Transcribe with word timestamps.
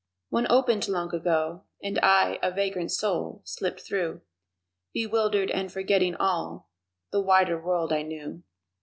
One 0.29 0.47
opened 0.51 0.87
long 0.87 1.13
ago, 1.13 1.65
and 1.83 1.99
I 2.01 2.39
A 2.41 2.49
vagrant 2.51 2.89
soul, 2.91 3.43
slipped 3.45 3.81
through, 3.81 4.21
Bewildered 4.95 5.51
and 5.51 5.71
forgetting 5.71 6.15
all 6.15 6.71
The 7.11 7.21
wider 7.21 7.61
world 7.63 7.93
I 7.93 8.01
knew. 8.01 8.41